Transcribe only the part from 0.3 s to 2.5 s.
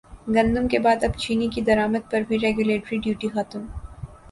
گندم کے بعد اب چینی کی درامد پر بھی